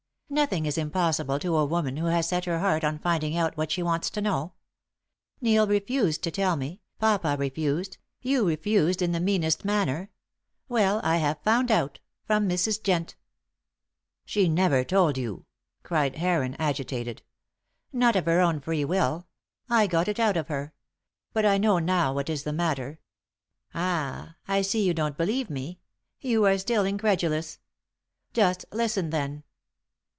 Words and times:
"Nothing 0.33 0.65
is 0.65 0.77
impossible 0.77 1.39
to 1.39 1.57
a 1.57 1.65
woman 1.65 1.97
who 1.97 2.05
has 2.05 2.29
set 2.29 2.45
her 2.45 2.59
heart 2.59 2.85
on 2.85 2.99
finding 2.99 3.35
out 3.35 3.57
what 3.57 3.69
she 3.69 3.83
wants 3.83 4.09
to 4.11 4.21
know. 4.21 4.53
Neil 5.41 5.67
refused 5.67 6.23
to 6.23 6.31
tell 6.31 6.55
me, 6.55 6.79
papa 6.99 7.35
refused, 7.37 7.97
you 8.21 8.47
refused 8.47 9.01
in 9.01 9.11
the 9.11 9.19
meanest 9.19 9.65
manner. 9.65 10.09
Well, 10.69 11.01
I 11.03 11.17
have 11.17 11.41
found 11.43 11.69
out 11.69 11.99
from 12.23 12.47
Mrs. 12.47 12.81
Jent." 12.81 13.15
"She 14.23 14.47
never 14.47 14.85
told 14.85 15.17
you!" 15.17 15.47
cried 15.83 16.15
Heron, 16.15 16.55
agitated. 16.57 17.23
"Not 17.91 18.15
of 18.15 18.23
her 18.25 18.39
own 18.39 18.61
free 18.61 18.85
will. 18.85 19.27
I 19.69 19.85
got 19.85 20.07
it 20.07 20.17
out 20.17 20.37
of 20.37 20.47
her. 20.47 20.71
But 21.33 21.45
I 21.45 21.57
know 21.57 21.77
now 21.79 22.13
what 22.13 22.29
is 22.29 22.43
the 22.43 22.53
matter. 22.53 23.01
Ah, 23.73 24.35
I 24.47 24.61
see 24.61 24.87
you 24.87 24.93
don't 24.93 25.17
believe 25.17 25.49
me; 25.49 25.81
you 26.21 26.45
are 26.45 26.57
still 26.57 26.85
incredulous. 26.85 27.59
Just 28.31 28.63
listen, 28.71 29.09
then. 29.09 29.43